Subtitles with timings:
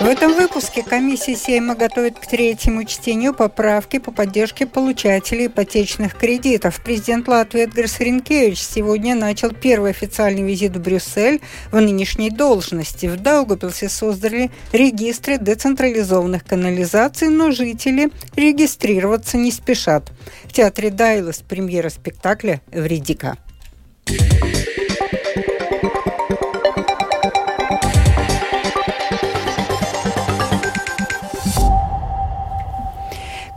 [0.00, 6.80] В этом выпуске комиссия Сейма готовит к третьему чтению поправки по поддержке получателей ипотечных кредитов.
[6.82, 13.04] Президент Латвии Эдгарс Ринкевич сегодня начал первый официальный визит в Брюссель в нынешней должности.
[13.04, 20.10] В Даугапилсе создали регистры децентрализованных канализаций, но жители регистрироваться не спешат.
[20.44, 23.36] В театре Дайлас премьера спектакля «Вредика».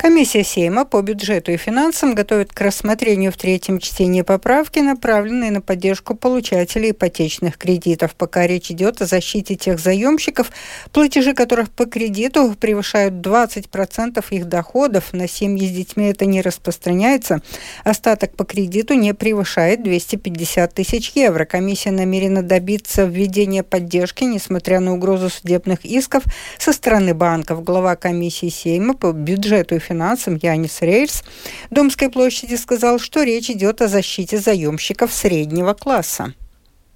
[0.03, 5.61] Комиссия Сейма по бюджету и финансам готовит к рассмотрению в третьем чтении поправки, направленные на
[5.61, 8.13] поддержку получателей ипотечных кредитов.
[8.13, 10.51] Пока речь идет о защите тех заемщиков,
[10.91, 15.13] платежи которых по кредиту превышают 20% их доходов.
[15.13, 17.41] На семьи с детьми это не распространяется.
[17.85, 21.45] Остаток по кредиту не превышает 250 тысяч евро.
[21.45, 26.23] Комиссия намерена добиться введения поддержки, несмотря на угрозу судебных исков
[26.57, 27.63] со стороны банков.
[27.63, 31.23] Глава комиссии Сейма по бюджету и финансам финансам Янис Рейрс
[31.69, 36.33] Домской площади сказал, что речь идет о защите заемщиков среднего класса.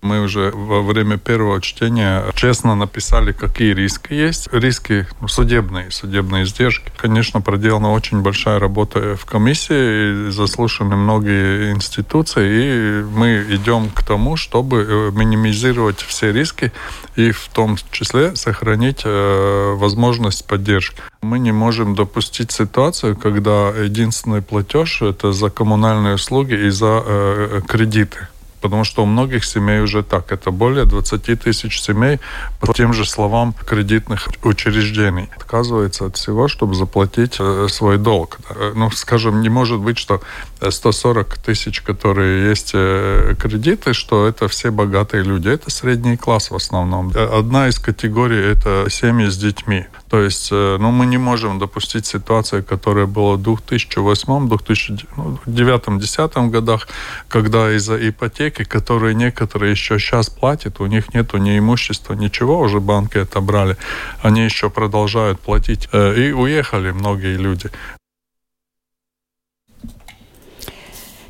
[0.02, 4.48] Мы уже во время первого чтения честно написали, какие риски есть.
[4.52, 6.92] Риски ну, судебные, судебные издержки.
[6.98, 14.38] Конечно, проделана очень большая работа в комиссии, заслушаны многие институции, и мы идем к тому,
[14.38, 16.72] чтобы э, минимизировать все риски
[17.16, 21.02] и в том числе сохранить э, возможность поддержки.
[21.24, 27.62] Мы не можем допустить ситуацию, когда единственный платеж это за коммунальные услуги и за э,
[27.68, 28.28] кредиты
[28.68, 30.32] потому что у многих семей уже так.
[30.34, 32.20] Это более 20 тысяч семей
[32.60, 35.30] по тем же словам кредитных учреждений.
[35.38, 38.40] Отказывается от всего, чтобы заплатить э, свой долг.
[38.76, 40.22] Ну, скажем, не может быть, что
[40.60, 45.48] 140 тысяч, которые есть э, кредиты, что это все богатые люди.
[45.48, 47.14] Это средний класс в основном.
[47.16, 49.86] Одна из категорий– это семьи с детьми.
[50.10, 56.88] То есть, э, ну, мы не можем допустить ситуацию, которая была в 2008-2009-2010 ну, годах,
[57.28, 62.80] когда из-за ипотеки, которые некоторые еще сейчас платят, у них нету ни имущества, ничего, уже
[62.80, 63.76] банки отобрали,
[64.22, 65.90] они еще продолжают платить.
[65.92, 67.70] Э, и уехали многие люди.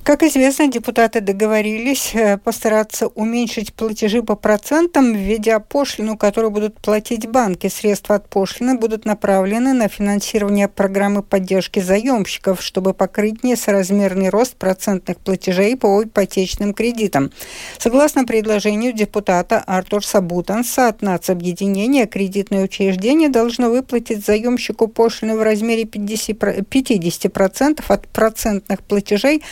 [0.07, 7.27] Как известно, депутаты договорились э, постараться уменьшить платежи по процентам, введя пошлину, которую будут платить
[7.27, 7.67] банки.
[7.67, 15.17] Средства от пошлины будут направлены на финансирование программы поддержки заемщиков, чтобы покрыть несоразмерный рост процентных
[15.17, 17.29] платежей по ипотечным кредитам.
[17.77, 25.83] Согласно предложению депутата Артур Сабутанса от нацобъединения, кредитное учреждение должно выплатить заемщику пошлины в размере
[25.83, 29.43] 50%, 50% от процентных платежей,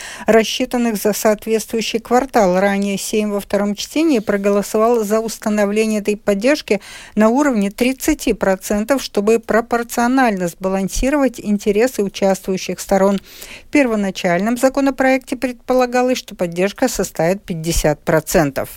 [0.45, 2.59] рассчитанных за соответствующий квартал.
[2.59, 6.81] Ранее Сейм во втором чтении проголосовал за установление этой поддержки
[7.15, 13.19] на уровне 30%, чтобы пропорционально сбалансировать интересы участвующих сторон.
[13.67, 18.69] В первоначальном законопроекте предполагалось, что поддержка составит 50%.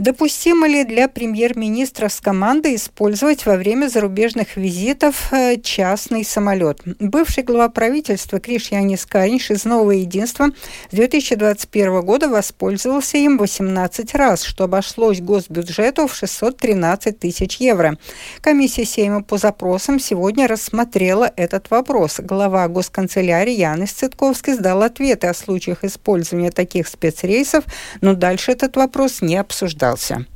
[0.00, 6.80] Допустимо ли для премьер-министра с командой использовать во время зарубежных визитов э, частный самолет?
[6.98, 10.52] Бывший глава правительства Криш Янис Каринш из «Нового единства»
[10.90, 17.98] с 2021 года воспользовался им 18 раз, что обошлось госбюджету в 613 тысяч евро.
[18.40, 22.20] Комиссия Сейма по запросам сегодня рассмотрела этот вопрос.
[22.20, 27.64] Глава госканцелярии Янис Цитковский сдал ответы о случаях использования таких спецрейсов,
[28.00, 30.26] но дальше этот вопрос не обсуждал остался.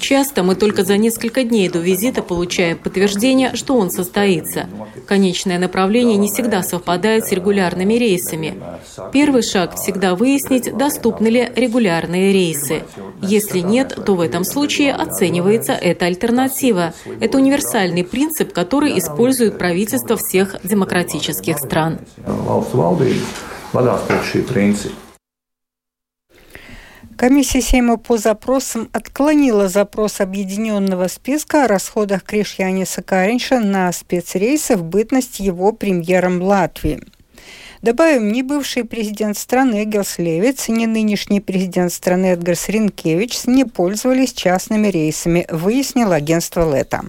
[0.00, 4.68] Часто мы только за несколько дней до визита получаем подтверждение, что он состоится.
[5.06, 8.60] Конечное направление не всегда совпадает с регулярными рейсами.
[9.12, 12.82] Первый шаг всегда выяснить, доступны ли регулярные рейсы.
[13.22, 16.92] Если нет, то в этом случае оценивается эта альтернатива.
[17.20, 22.00] Это универсальный принцип, который использует правительство всех демократических стран.
[27.16, 34.82] Комиссия Сейма по запросам отклонила запрос объединенного списка о расходах Кришьяниса Каринша на спецрейсы в
[34.82, 37.00] бытность его премьером Латвии.
[37.82, 44.32] Добавим, ни бывший президент страны Эггелс Левиц, ни нынешний президент страны Эдгарс Ринкевич не пользовались
[44.32, 47.02] частными рейсами, выяснило агентство Лета.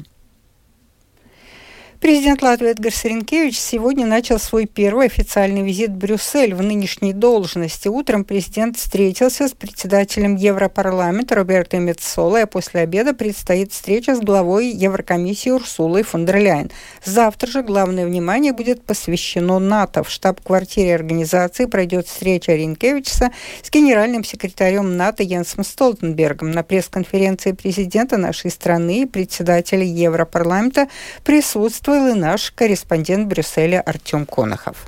[2.01, 7.87] Президент Латвии Эдгар Саренкевич сегодня начал свой первый официальный визит в Брюссель в нынешней должности.
[7.87, 14.67] Утром президент встретился с председателем Европарламента Роберто Меццоло, а после обеда предстоит встреча с главой
[14.67, 16.69] Еврокомиссии Урсулой фон дер Ляйен.
[17.03, 20.03] Завтра же главное внимание будет посвящено НАТО.
[20.03, 23.31] В штаб-квартире организации пройдет встреча Ренкевича
[23.63, 26.51] с генеральным секретарем НАТО Йенсом Столтенбергом.
[26.51, 30.89] На пресс-конференции президента нашей страны и председателя Европарламента
[31.23, 34.87] присутствует присутствовал и наш корреспондент Брюсселя Артем Конохов.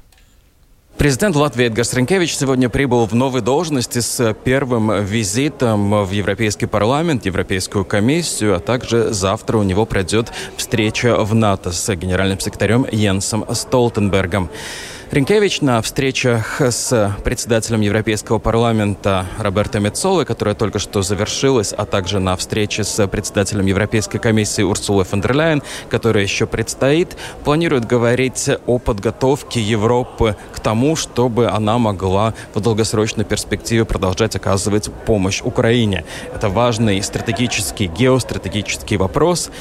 [0.98, 7.28] Президент Латвии Эдгар Сренкевич сегодня прибыл в новой должности с первым визитом в Европейский парламент,
[7.28, 13.46] Европейскую комиссию, а также завтра у него пройдет встреча в НАТО с генеральным секретарем Йенсом
[13.54, 14.50] Столтенбергом.
[15.09, 22.19] Ренкевич на встречах с председателем Европейского парламента Роберто Мецоло, которая только что завершилась, а также
[22.19, 27.15] на встрече с председателем Европейской комиссии Урсулой фон дер Ляйен, которая еще предстоит,
[27.45, 34.92] планирует говорить о подготовке Европы к тому, чтобы она могла в долгосрочной перспективе продолжать оказывать
[35.06, 36.03] помощь Украине.
[36.36, 39.51] Это важный стратегический, геостратегический вопрос.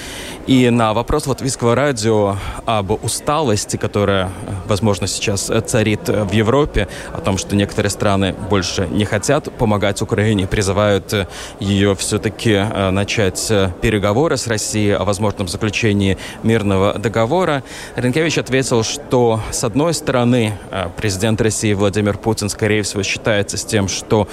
[0.48, 4.30] И на вопрос латвийского радио об усталости, которая,
[4.66, 10.02] возможно, сейчас сейчас царит в Европе, о том, что некоторые страны больше не хотят помогать
[10.02, 11.28] Украине, призывают
[11.60, 17.62] ее все-таки э, начать э, переговоры с Россией о возможном заключении мирного договора.
[17.96, 23.64] Ренкевич ответил, что с одной стороны э, президент России Владимир Путин, скорее всего, считается с
[23.64, 24.28] тем, что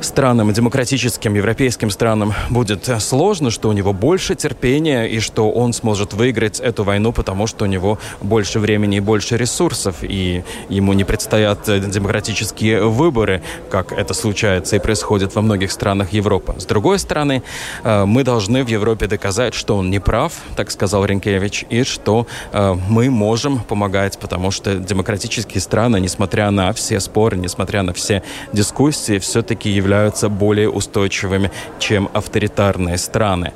[0.00, 6.14] странам, демократическим европейским странам будет сложно, что у него больше терпения и что он сможет
[6.14, 11.04] выиграть эту войну, потому что у него больше времени и больше ресурсов, и ему не
[11.04, 16.54] предстоят демократические выборы, как это случается и происходит во многих странах Европы.
[16.58, 17.42] С другой стороны,
[17.84, 22.26] э, мы должны в Европе доказать, что он не прав, так сказал Ренкевич, и что
[22.52, 28.22] э, мы можем помогать, потому что демократические страны, несмотря на все споры, несмотря на все
[28.52, 31.50] дискуссии, все-таки являются являются более устойчивыми,
[31.80, 33.52] чем авторитарные страны.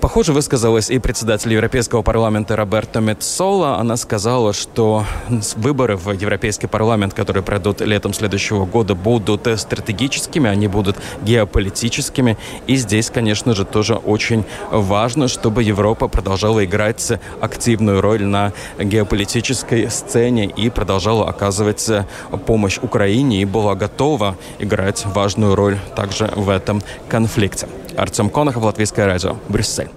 [0.00, 3.78] Похоже, высказалась и председатель Европейского парламента Роберто Мецола.
[3.78, 5.04] Она сказала, что
[5.56, 12.38] выборы в Европейский парламент, которые пройдут летом следующего года, будут стратегическими, они будут геополитическими.
[12.68, 19.90] И здесь, конечно же, тоже очень важно, чтобы Европа продолжала играть активную роль на геополитической
[19.90, 21.90] сцене и продолжала оказывать
[22.46, 27.68] помощь Украине и была готова играть важную роль также в этом конфликте.
[27.96, 29.87] Артем Конохов, Латвийское радио, Брюссель.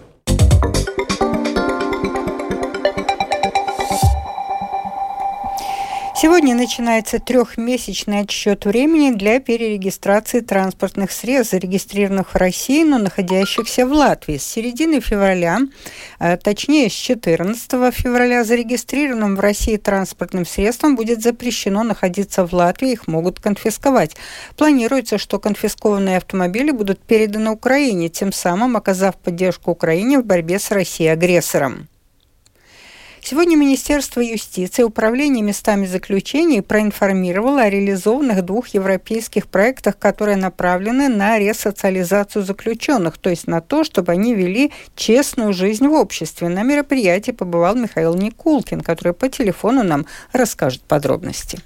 [6.21, 13.91] Сегодня начинается трехмесячный отсчет времени для перерегистрации транспортных средств, зарегистрированных в России, но находящихся в
[13.91, 14.37] Латвии.
[14.37, 15.61] С середины февраля,
[16.19, 22.91] а, точнее с 14 февраля, зарегистрированным в России транспортным средством будет запрещено находиться в Латвии,
[22.91, 24.15] их могут конфисковать.
[24.55, 30.69] Планируется, что конфискованные автомобили будут переданы Украине, тем самым оказав поддержку Украине в борьбе с
[30.69, 31.87] Россией-агрессором.
[33.23, 41.37] Сегодня Министерство юстиции Управление местами заключений проинформировало о реализованных двух европейских проектах, которые направлены на
[41.37, 46.49] ресоциализацию заключенных, то есть на то, чтобы они вели честную жизнь в обществе.
[46.49, 51.59] На мероприятии побывал Михаил Никулкин, который по телефону нам расскажет подробности.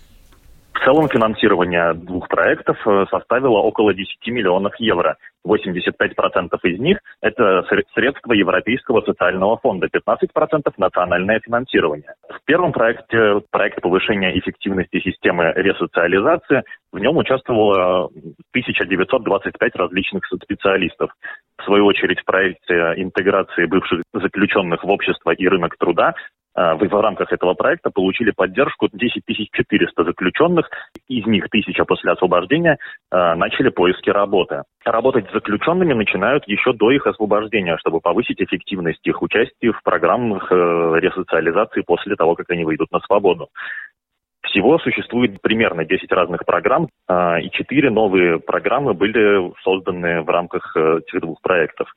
[0.76, 5.18] В целом финансирование двух проектов э, составило около 10 миллионов евро.
[5.48, 7.64] 85% из них– это
[7.94, 12.14] средства Европейского социального фонда, 15%– национальное финансирование.
[12.30, 18.06] В первом проекте, проект повышения эффективности системы ресоциализации, в нем участвовало
[18.52, 21.12] 1925 различных специалистов.
[21.58, 26.16] В свою очередь в проекте интеграции бывших заключенных в общество и рынок труда
[26.56, 30.70] а, в рамках этого проекта получили поддержку 10 400 заключенных,
[31.08, 32.78] из них тысяча после освобождения
[33.12, 34.64] а, начали поиски работы.
[34.84, 40.52] Работать с заключенными начинают еще до их освобождения, чтобы повысить эффективность их участия в программах
[40.52, 43.50] э, ресоциализации после того, как они выйдут на свободу.
[44.44, 50.76] Всего существует примерно 10 разных программ, а, и 4 новые программы были созданы в рамках
[50.78, 51.92] э, этих двух проектов.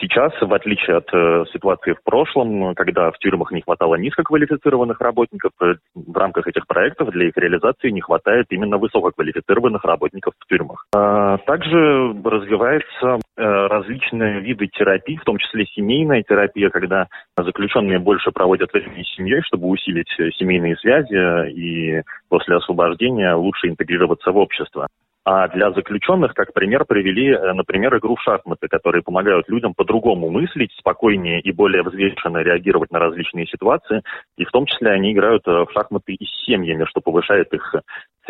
[0.00, 5.52] Сейчас, в отличие от э, ситуации в прошлом, когда в тюрьмах не хватало низкоквалифицированных работников,
[5.60, 10.86] э, в рамках этих проектов для их реализации не хватает именно высококвалифицированных работников в тюрьмах.
[10.94, 18.30] А, также развиваются э, различные виды терапии, в том числе семейная терапия, когда заключенные больше
[18.30, 24.88] проводят времени с семьей, чтобы усилить семейные связи и после освобождения лучше интегрироваться в общество.
[25.24, 30.30] А для заключенных, как пример, привели, э, например, игру в шахматы, которые помогают людям по-другому
[30.30, 34.02] мыслить, спокойнее и более взвешенно реагировать на различные ситуации.
[34.38, 37.74] И в том числе они играют э, в шахматы и с семьями, что повышает их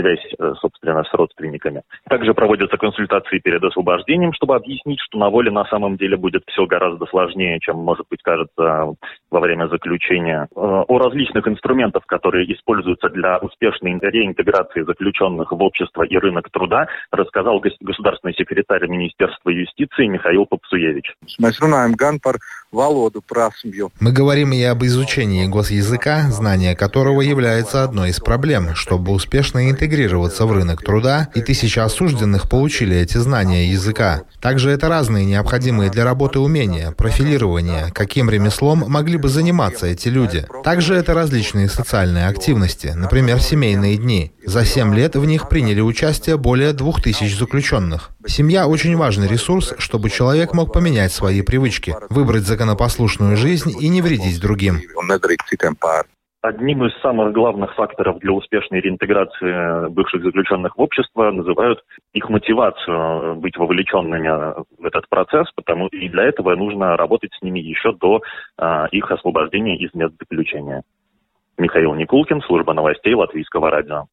[0.00, 1.82] связь, э, собственно, с родственниками.
[2.08, 6.66] Также проводятся консультации перед освобождением, чтобы объяснить, что на воле на самом деле будет все
[6.66, 8.94] гораздо сложнее, чем, может быть, кажется
[9.30, 10.48] во время заключения.
[10.54, 16.86] Э, о различных инструментах, которые используются для успешной реинтеграции заключенных в общество и рынок труда,
[17.10, 21.14] рассказал государственный секретарь Министерства юстиции Михаил Попсуевич.
[24.00, 29.90] Мы говорим и об изучении госязыка, знание которого является одной из проблем, чтобы успешно интегрировать
[29.90, 34.22] интегрироваться в рынок труда, и тысячи осужденных получили эти знания языка.
[34.40, 40.46] Также это разные необходимые для работы умения, профилирование, каким ремеслом могли бы заниматься эти люди.
[40.64, 44.32] Также это различные социальные активности, например, семейные дни.
[44.46, 48.10] За семь лет в них приняли участие более двух тысяч заключенных.
[48.30, 54.02] Семья очень важный ресурс, чтобы человек мог поменять свои привычки, выбрать законопослушную жизнь и не
[54.02, 54.76] вредить другим.
[56.40, 61.80] Одним из самых главных факторов для успешной реинтеграции бывших заключенных в общество называют
[62.14, 67.58] их мотивацию быть вовлеченными в этот процесс, потому и для этого нужно работать с ними
[67.58, 68.22] еще до
[68.56, 70.84] а, их освобождения из мест заключения.
[71.58, 74.06] Михаил Никулкин, служба новостей Латвийского радио.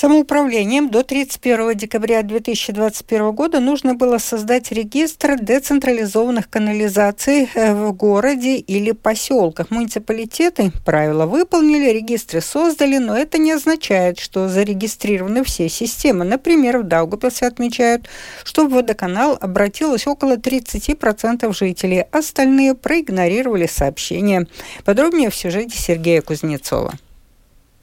[0.00, 8.58] Самоуправлением до 31 декабря 2021 года нужно было создать регистр децентрализованных канализаций э, в городе
[8.58, 9.72] или поселках.
[9.72, 16.24] Муниципалитеты правила выполнили, регистры создали, но это не означает, что зарегистрированы все системы.
[16.24, 18.08] Например, в Даугапилсе отмечают,
[18.44, 24.46] что в водоканал обратилось около 30% жителей, остальные проигнорировали сообщения.
[24.84, 26.94] Подробнее в сюжете Сергея Кузнецова.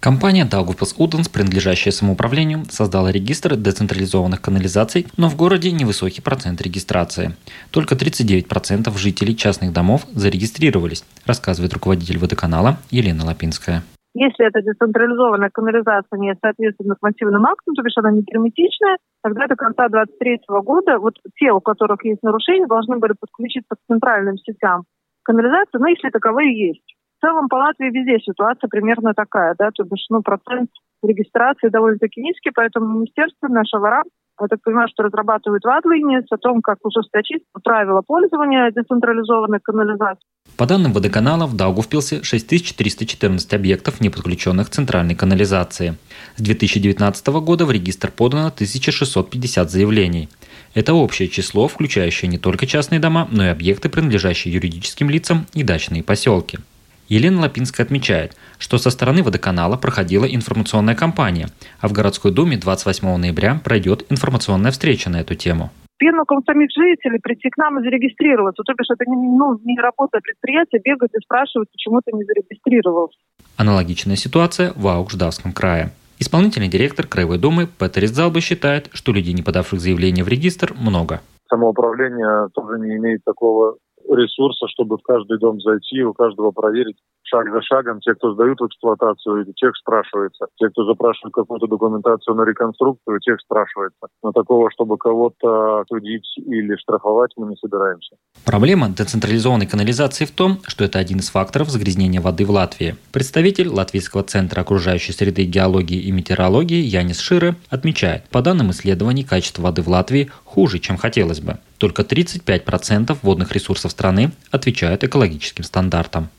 [0.06, 7.34] Компания Daugavpils Udens, принадлежащая самоуправлению, создала регистр децентрализованных канализаций, но в городе невысокий процент регистрации.
[7.72, 13.82] Только 39% жителей частных домов зарегистрировались, рассказывает руководитель водоканала Елена Лапинская.
[14.14, 19.56] Если эта децентрализованная канализация не соответствует нормативным актам, то бишь она не герметичная, тогда до
[19.56, 24.84] конца 2023 года вот те, у которых есть нарушения, должны были подключиться к центральным сетям
[25.24, 30.06] канализации, но если таковые есть целом по Латвии везде ситуация примерно такая, да, то бишь,
[30.10, 30.70] ну, процент
[31.04, 34.06] регистрации довольно-таки низкий, поэтому министерство, нашего РАМ,
[34.42, 40.28] я так понимаю, что разрабатывают вадлинии о том, как ужесточить правила пользования децентрализованной канализацией.
[40.58, 45.96] По данным водоканала, в Даугавпилсе 6314 объектов, не подключенных к центральной канализации.
[46.36, 50.30] С 2019 года в регистр подано 1650 заявлений.
[50.74, 55.64] Это общее число, включающее не только частные дома, но и объекты, принадлежащие юридическим лицам и
[55.64, 56.60] дачные поселки.
[57.08, 61.48] Елена Лапинская отмечает, что со стороны водоканала проходила информационная кампания,
[61.80, 65.70] а в городской думе 28 ноября пройдет информационная встреча на эту тему.
[65.98, 68.64] Первым самих жителей прийти к нам и зарегистрироваться.
[68.64, 73.18] То бишь это не, ну, не работа предприятия, бегать и спрашивать, почему ты не зарегистрировался.
[73.56, 75.92] Аналогичная ситуация в Аукждавском крае.
[76.20, 81.22] Исполнительный директор Краевой думы Петер Залба считает, что людей, не подавших заявление в регистр, много.
[81.50, 83.78] Самоуправление тоже не имеет такого
[84.10, 88.00] ресурса, чтобы в каждый дом зайти, у каждого проверить шаг за шагом.
[88.02, 90.48] Те, кто сдают в эксплуатацию, тех спрашивается.
[90.58, 94.08] Те, кто запрашивает какую-то документацию на реконструкцию, тех спрашивается.
[94.24, 98.16] Но такого, чтобы кого-то судить или штрафовать, мы не собираемся.
[98.46, 102.96] Проблема децентрализованной канализации в том, что это один из факторов загрязнения воды в Латвии.
[103.12, 109.64] Представитель Латвийского центра окружающей среды геологии и метеорологии Янис Ширы отмечает, по данным исследований, качество
[109.64, 111.58] воды в Латвии хуже, чем хотелось бы.
[111.78, 116.30] Только 35% водных ресурсов страны отвечают экологическим стандартам.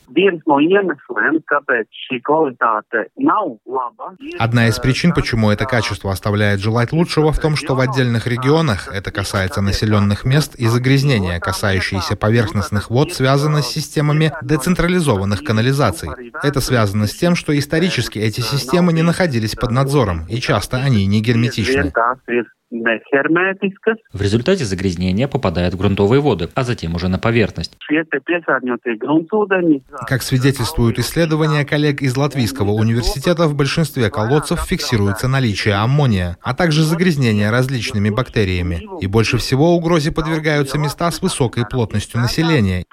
[4.39, 8.87] Одна из причин, почему это качество оставляет желать лучшего, в том, что в отдельных регионах,
[8.91, 16.09] это касается населенных мест, и загрязнения, касающиеся поверхностных вод, связано с системами децентрализованных канализаций.
[16.41, 21.05] Это связано с тем, что исторически эти системы не находились под надзором, и часто они
[21.05, 21.93] не герметичны.
[22.69, 27.77] В результате загрязнения попадает в грунтовые воды, а затем уже на поверхность.
[30.07, 36.83] Как свидетельствуют исследования коллег из Латвийского университета, в большинстве колодцев фиксируется наличие аммония, а также
[36.83, 38.81] загрязнение различными бактериями.
[39.01, 42.83] И больше всего угрозе подвергаются места с высокой плотностью населения.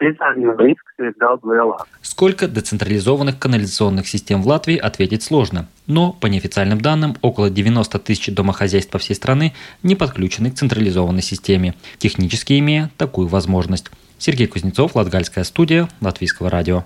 [2.01, 5.69] Сколько децентрализованных канализационных систем в Латвии ответить сложно.
[5.87, 11.23] Но, по неофициальным данным, около 90 тысяч домохозяйств по всей страны не подключены к централизованной
[11.23, 13.91] системе, технически имея такую возможность.
[14.19, 16.85] Сергей Кузнецов, Латгальская студия, Латвийского радио.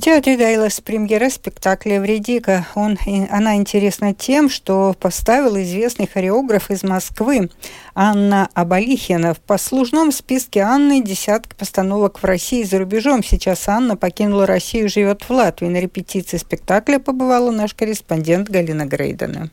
[0.00, 2.66] Театре Дайлас премьера спектакля «Вредика».
[2.76, 2.96] Он,
[3.30, 7.50] она интересна тем, что поставил известный хореограф из Москвы
[7.96, 9.34] Анна Абалихина.
[9.34, 13.24] В послужном списке Анны десятка постановок в России и за рубежом.
[13.24, 15.66] Сейчас Анна покинула Россию и живет в Латвии.
[15.66, 19.50] На репетиции спектакля побывала наш корреспондент Галина Грейдена.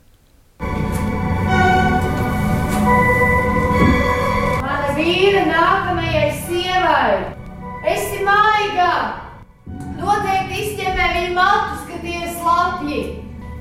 [4.95, 6.25] vīra nākamajai!
[11.35, 12.99] Tie ir slapji.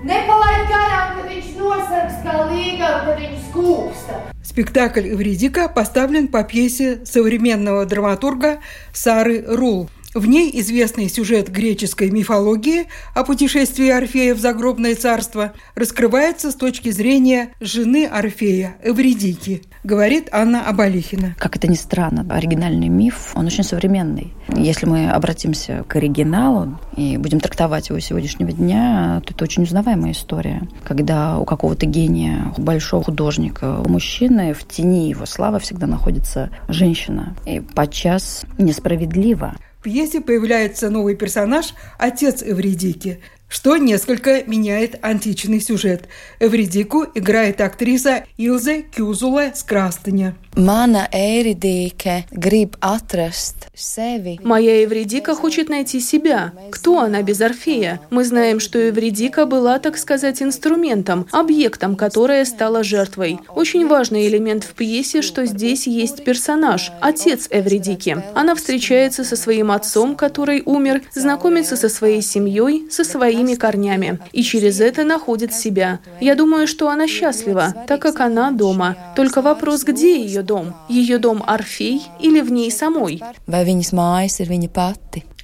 [0.04, 4.18] Nepalaid garām, kad viņš nosargs kā līga, kad viņš skūpsta.
[4.44, 8.58] Спектакль «Эвредика» поставлен по пьесе современного драматурга
[8.92, 9.88] Сары Рул.
[10.14, 16.90] В ней известный сюжет греческой мифологии о путешествии Орфея в загробное царство раскрывается с точки
[16.90, 21.34] зрения жены Орфея, Эвредики, говорит Анна Абалихина.
[21.36, 24.32] Как это ни странно, оригинальный миф, он очень современный.
[24.56, 30.12] Если мы обратимся к оригиналу и будем трактовать его сегодняшнего дня, то это очень узнаваемая
[30.12, 30.62] история.
[30.84, 37.34] Когда у какого-то гения, большого художника, у мужчины в тени его славы всегда находится женщина.
[37.46, 46.08] И подчас несправедливо пьесе появляется новый персонаж– отец Эвредики, что несколько меняет античный сюжет.
[46.40, 50.34] Эвредику играет актриса Илзе Кюзула Скрастыня.
[50.56, 54.38] Mana Эйридике гриб atrast sevi.
[54.44, 56.52] Моя Эвредика хочет найти себя.
[56.70, 58.00] Кто она без Орфея?
[58.10, 63.40] Мы знаем, что Эвредика была, так сказать, инструментом, объектом, которая стала жертвой.
[63.48, 68.22] Очень важный элемент в пьесе, что здесь есть персонаж, отец Эвредики.
[68.34, 73.02] Она встречается со своим отцом, который умер, знакомится со своей семьей, со
[73.34, 74.18] своими корнями.
[74.32, 76.00] И через это находит себя.
[76.20, 78.96] Я думаю, что она счастлива, так как она дома.
[79.16, 80.74] Только вопрос, где ее дом?
[80.88, 83.20] Ее дом Орфей или в ней самой?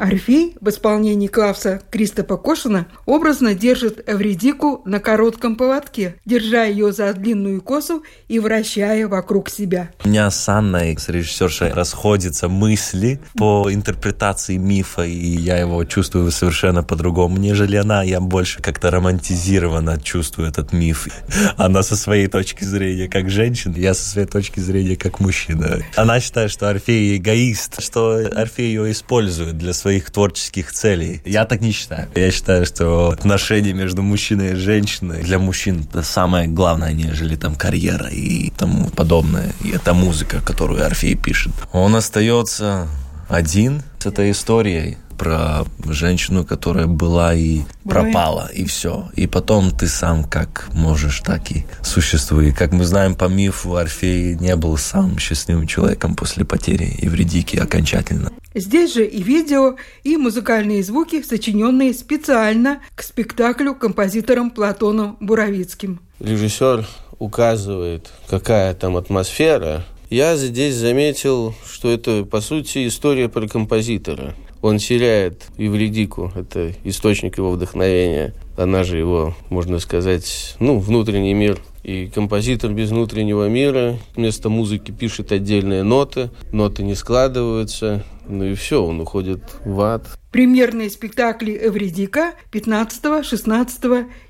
[0.00, 7.12] Орфей в исполнении Клавса Кристопа Кошина образно держит Эвредику на коротком поводке, держа ее за
[7.12, 9.90] длинную косу и вращая вокруг себя.
[10.02, 16.30] У меня с Анной, с режиссершей, расходятся мысли по интерпретации мифа, и я его чувствую
[16.30, 18.02] совершенно по-другому, нежели она.
[18.02, 21.08] Я больше как-то романтизированно чувствую этот миф.
[21.56, 25.78] Она со своей точки зрения как женщина, я со своей точки зрения как мужчина.
[25.96, 31.22] Она считает, что Орфей эгоист, что Орфей ее использует для своих творческих целей.
[31.24, 32.08] Я так не считаю.
[32.14, 37.54] Я считаю, что отношения между мужчиной и женщиной для мужчин это самое главное, нежели там
[37.54, 39.52] карьера и тому подобное.
[39.64, 41.52] И это музыка, которую Орфей пишет.
[41.72, 42.88] Он остается
[43.28, 49.10] один с этой историей про женщину, которая была и пропала, и все.
[49.16, 52.54] И потом ты сам как можешь, так и существуешь.
[52.56, 58.32] Как мы знаем по мифу, Орфей не был самым счастливым человеком после потери Евредики окончательно.
[58.54, 66.00] Здесь же и видео, и музыкальные звуки, сочиненные специально к спектаклю композитором Платоном Буровицким.
[66.20, 69.84] Режиссер указывает, какая там атмосфера.
[70.08, 74.34] Я здесь заметил, что это, по сути, история про композитора.
[74.62, 78.34] Он теряет Евредику, это источник его вдохновения.
[78.56, 81.58] Она же его, можно сказать, ну, внутренний мир.
[81.82, 88.54] И композитор без внутреннего мира вместо музыки пишет отдельные ноты, ноты не складываются, ну и
[88.54, 90.06] все, он уходит в ад.
[90.30, 93.84] Премьерные спектакли «Эвредика» 15, 16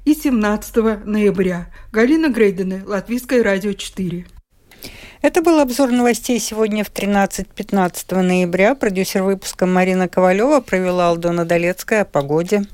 [0.05, 1.71] и 17 ноября.
[1.93, 4.27] Галина Грейдена, Латвийское радио 4.
[5.23, 8.75] Это был обзор новостей сегодня в 13-15 ноября.
[8.75, 12.65] Продюсер выпуска Марина Ковалева провела Алдона Долецкая о погоде.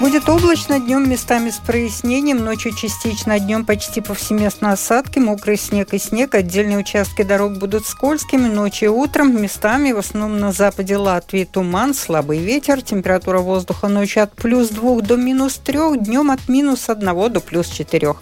[0.00, 5.98] Будет облачно, днем местами с прояснением, ночью частично, днем почти повсеместно осадки, мокрый снег и
[5.98, 6.36] снег.
[6.36, 9.42] Отдельные участки дорог будут скользкими, ночью и утром.
[9.42, 12.80] Местами, в основном на западе Латвии, туман, слабый ветер.
[12.80, 17.66] Температура воздуха ночью от плюс 2 до минус 3, днем от минус 1 до плюс
[17.66, 18.14] 4.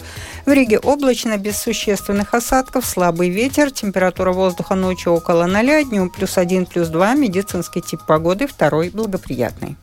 [0.47, 3.73] В Риге облачно, без существенных осадков, слабый ветер.
[3.73, 7.15] Температура воздуха ночью около 0, днем плюс 1, плюс 2.
[7.15, 9.77] Медицинский тип погоды второй благоприятный.